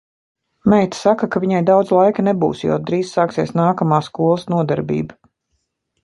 [0.71, 5.19] Meita saka, ka viņai daudz laika nebūs, jo drīz sāksies nākamā skolas nodarbība.